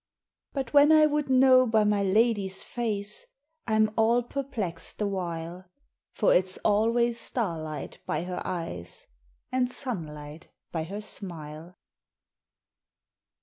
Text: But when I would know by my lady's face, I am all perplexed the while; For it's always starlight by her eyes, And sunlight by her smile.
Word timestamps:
But 0.53 0.73
when 0.73 0.91
I 0.91 1.05
would 1.05 1.29
know 1.29 1.67
by 1.67 1.83
my 1.83 2.01
lady's 2.01 2.63
face, 2.63 3.27
I 3.67 3.75
am 3.75 3.91
all 3.95 4.23
perplexed 4.23 4.97
the 4.97 5.05
while; 5.05 5.65
For 6.11 6.33
it's 6.33 6.57
always 6.65 7.19
starlight 7.19 7.99
by 8.07 8.23
her 8.23 8.41
eyes, 8.43 9.05
And 9.51 9.69
sunlight 9.71 10.47
by 10.71 10.85
her 10.85 11.01
smile. 11.01 11.75